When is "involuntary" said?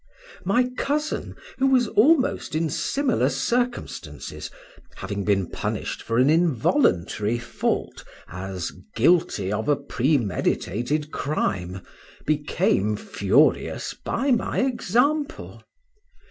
6.27-7.37